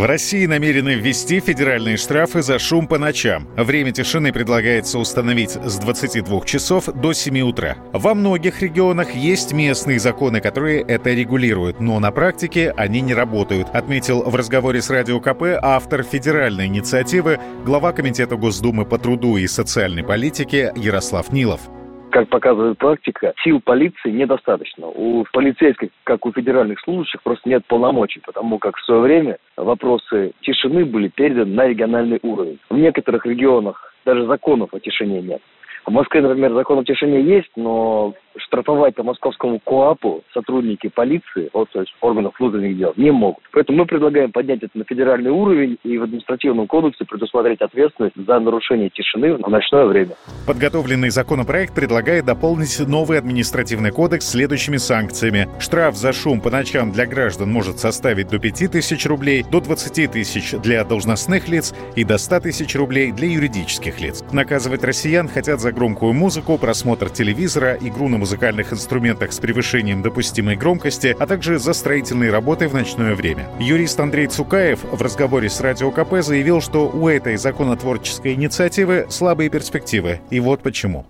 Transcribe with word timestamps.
В 0.00 0.04
России 0.04 0.46
намерены 0.46 0.94
ввести 0.94 1.40
федеральные 1.40 1.98
штрафы 1.98 2.40
за 2.40 2.58
шум 2.58 2.86
по 2.86 2.96
ночам. 2.96 3.46
Время 3.54 3.92
тишины 3.92 4.32
предлагается 4.32 4.98
установить 4.98 5.50
с 5.50 5.76
22 5.76 6.40
часов 6.46 6.86
до 6.86 7.12
7 7.12 7.40
утра. 7.42 7.76
Во 7.92 8.14
многих 8.14 8.62
регионах 8.62 9.14
есть 9.14 9.52
местные 9.52 9.98
законы, 10.00 10.40
которые 10.40 10.80
это 10.80 11.10
регулируют, 11.10 11.80
но 11.80 12.00
на 12.00 12.12
практике 12.12 12.72
они 12.78 13.02
не 13.02 13.12
работают, 13.12 13.68
отметил 13.74 14.22
в 14.22 14.34
разговоре 14.34 14.80
с 14.80 14.88
Радио 14.88 15.20
КП 15.20 15.58
автор 15.60 16.02
федеральной 16.02 16.64
инициативы, 16.64 17.38
глава 17.66 17.92
Комитета 17.92 18.36
Госдумы 18.36 18.86
по 18.86 18.96
труду 18.96 19.36
и 19.36 19.46
социальной 19.46 20.02
политике 20.02 20.72
Ярослав 20.76 21.30
Нилов 21.30 21.60
как 22.10 22.28
показывает 22.28 22.78
практика, 22.78 23.32
сил 23.42 23.60
полиции 23.60 24.10
недостаточно. 24.10 24.86
У 24.88 25.24
полицейских, 25.32 25.90
как 26.04 26.26
у 26.26 26.32
федеральных 26.32 26.80
служащих, 26.80 27.22
просто 27.22 27.48
нет 27.48 27.64
полномочий, 27.66 28.20
потому 28.20 28.58
как 28.58 28.76
в 28.76 28.84
свое 28.84 29.00
время 29.00 29.38
вопросы 29.56 30.32
тишины 30.42 30.84
были 30.84 31.08
переданы 31.08 31.54
на 31.54 31.66
региональный 31.66 32.18
уровень. 32.22 32.58
В 32.68 32.76
некоторых 32.76 33.26
регионах 33.26 33.94
даже 34.04 34.26
законов 34.26 34.74
о 34.74 34.80
тишине 34.80 35.22
нет. 35.22 35.42
В 35.86 35.90
Москве, 35.90 36.20
например, 36.20 36.52
закон 36.52 36.78
о 36.78 36.84
тишине 36.84 37.22
есть, 37.22 37.50
но 37.56 38.14
штрафовать 38.36 38.94
по 38.94 39.02
московскому 39.02 39.60
КОАПу 39.60 40.22
сотрудники 40.32 40.88
полиции, 40.88 41.50
вот, 41.52 41.70
то 41.70 41.80
есть 41.80 41.94
органов 42.00 42.34
внутренних 42.38 42.76
дел, 42.76 42.92
не 42.96 43.10
могут. 43.10 43.42
Поэтому 43.52 43.78
мы 43.78 43.86
предлагаем 43.86 44.32
поднять 44.32 44.62
это 44.62 44.76
на 44.78 44.84
федеральный 44.84 45.30
уровень 45.30 45.78
и 45.82 45.98
в 45.98 46.02
административном 46.02 46.66
кодексе 46.66 47.04
предусмотреть 47.04 47.60
ответственность 47.60 48.16
за 48.16 48.38
нарушение 48.38 48.90
тишины 48.90 49.34
в 49.34 49.48
ночное 49.48 49.84
время. 49.86 50.12
Подготовленный 50.46 51.10
законопроект 51.10 51.74
предлагает 51.74 52.24
дополнить 52.24 52.78
новый 52.86 53.18
административный 53.18 53.90
кодекс 53.90 54.30
следующими 54.30 54.76
санкциями. 54.76 55.48
Штраф 55.58 55.96
за 55.96 56.12
шум 56.12 56.40
по 56.40 56.50
ночам 56.50 56.92
для 56.92 57.06
граждан 57.06 57.50
может 57.50 57.78
составить 57.78 58.28
до 58.28 58.38
5 58.38 58.70
тысяч 58.70 59.06
рублей, 59.06 59.44
до 59.50 59.60
20 59.60 60.10
тысяч 60.10 60.52
для 60.62 60.84
должностных 60.84 61.48
лиц 61.48 61.74
и 61.96 62.04
до 62.04 62.18
100 62.18 62.40
тысяч 62.40 62.74
рублей 62.76 63.12
для 63.12 63.28
юридических 63.28 64.00
лиц. 64.00 64.24
Наказывать 64.32 64.84
россиян 64.84 65.28
хотят 65.28 65.60
за 65.60 65.72
громкую 65.72 66.12
музыку, 66.12 66.58
просмотр 66.58 67.10
телевизора, 67.10 67.76
игру 67.80 68.08
на 68.08 68.19
музыкальных 68.20 68.72
инструментах 68.72 69.32
с 69.32 69.40
превышением 69.40 70.02
допустимой 70.02 70.54
громкости, 70.54 71.16
а 71.18 71.26
также 71.26 71.58
за 71.58 71.72
строительные 71.72 72.30
работы 72.30 72.68
в 72.68 72.74
ночное 72.74 73.14
время. 73.14 73.48
Юрист 73.58 73.98
Андрей 73.98 74.28
Цукаев 74.28 74.84
в 74.84 75.02
разговоре 75.02 75.48
с 75.48 75.60
Радио 75.60 75.90
КП 75.90 76.22
заявил, 76.22 76.60
что 76.60 76.88
у 76.88 77.08
этой 77.08 77.36
законотворческой 77.36 78.34
инициативы 78.34 79.06
слабые 79.10 79.50
перспективы. 79.50 80.20
И 80.30 80.38
вот 80.38 80.62
почему. 80.62 81.06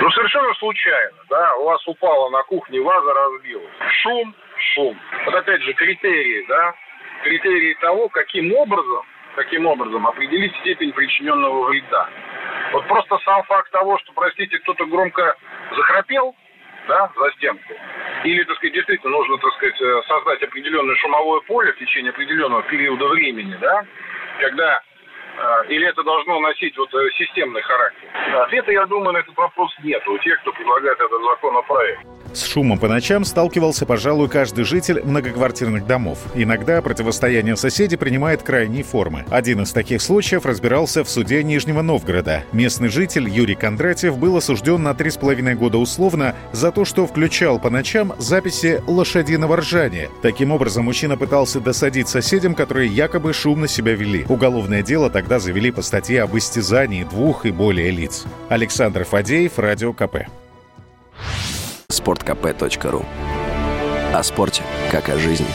Ну, 0.00 0.10
совершенно 0.10 0.52
случайно, 0.54 1.18
да, 1.30 1.54
у 1.56 1.64
вас 1.64 1.86
упала 1.86 2.30
на 2.30 2.42
кухне 2.44 2.80
ваза, 2.80 3.12
разбилась. 3.12 3.70
Шум, 4.02 4.34
шум. 4.74 4.98
Вот 5.26 5.34
опять 5.34 5.62
же 5.62 5.72
критерии, 5.74 6.44
да, 6.48 6.74
критерии 7.22 7.74
того, 7.80 8.08
каким 8.08 8.52
образом, 8.54 9.02
каким 9.36 9.66
образом 9.66 10.06
определить 10.06 10.54
степень 10.60 10.92
причиненного 10.92 11.68
вреда. 11.68 12.08
Вот 12.72 12.86
просто 12.86 13.18
сам 13.24 13.42
факт 13.44 13.70
того, 13.70 13.98
что, 13.98 14.12
простите, 14.14 14.58
кто-то 14.58 14.84
громко 14.86 15.36
захрапел, 15.76 16.34
да, 16.88 17.10
за 17.16 17.30
стенку. 17.32 17.74
Или, 18.24 18.44
так 18.44 18.56
сказать, 18.56 18.74
действительно 18.74 19.12
нужно, 19.12 19.38
так 19.38 19.52
сказать, 19.54 19.80
э, 19.80 20.02
создать 20.08 20.42
определенное 20.42 20.94
шумовое 20.96 21.40
поле 21.42 21.72
в 21.72 21.78
течение 21.78 22.10
определенного 22.10 22.62
периода 22.62 23.06
времени, 23.08 23.56
да, 23.60 23.84
когда 24.40 24.82
или 25.68 25.88
это 25.88 26.02
должно 26.02 26.40
носить 26.40 26.76
вот 26.76 26.92
э, 26.94 27.10
системный 27.18 27.62
характер? 27.62 28.08
Ответа, 28.42 28.72
я 28.72 28.86
думаю, 28.86 29.12
на 29.12 29.18
этот 29.18 29.36
вопрос 29.36 29.70
нет 29.82 30.06
у 30.08 30.18
тех, 30.18 30.40
кто 30.40 30.52
предлагает 30.52 30.98
этот 30.98 31.20
законопроект. 31.22 32.00
С 32.32 32.46
шумом 32.50 32.78
по 32.78 32.88
ночам 32.88 33.24
сталкивался, 33.24 33.86
пожалуй, 33.86 34.28
каждый 34.28 34.64
житель 34.64 35.02
многоквартирных 35.04 35.86
домов. 35.86 36.18
Иногда 36.34 36.82
противостояние 36.82 37.56
соседей 37.56 37.96
принимает 37.96 38.42
крайние 38.42 38.82
формы. 38.82 39.24
Один 39.30 39.62
из 39.62 39.72
таких 39.72 40.02
случаев 40.02 40.44
разбирался 40.44 41.04
в 41.04 41.08
суде 41.08 41.44
Нижнего 41.44 41.82
Новгорода. 41.82 42.42
Местный 42.52 42.88
житель 42.88 43.28
Юрий 43.28 43.54
Кондратьев 43.54 44.18
был 44.18 44.36
осужден 44.36 44.82
на 44.82 44.94
три 44.94 45.10
с 45.10 45.16
половиной 45.16 45.54
года 45.54 45.78
условно 45.78 46.34
за 46.52 46.72
то, 46.72 46.84
что 46.84 47.06
включал 47.06 47.60
по 47.60 47.70
ночам 47.70 48.14
записи 48.18 48.82
лошадиного 48.86 49.58
ржания. 49.58 50.10
Таким 50.22 50.50
образом, 50.50 50.86
мужчина 50.86 51.16
пытался 51.16 51.60
досадить 51.60 52.08
соседям, 52.08 52.56
которые 52.56 52.88
якобы 52.88 53.32
шумно 53.32 53.68
себя 53.68 53.94
вели. 53.94 54.24
Уголовное 54.28 54.82
дело 54.82 55.08
тогда 55.08 55.23
завели 55.38 55.70
по 55.70 55.82
статье 55.82 56.22
об 56.22 56.36
истязании 56.36 57.04
двух 57.04 57.46
и 57.46 57.50
более 57.50 57.90
лиц. 57.90 58.24
Александр 58.48 59.04
Фадеев, 59.04 59.58
Радио 59.58 59.92
КП 59.92 60.26
sportkp.ru 62.04 63.04
О 64.12 64.22
спорте, 64.22 64.62
как 64.90 65.08
о 65.08 65.18
жизни. 65.18 65.46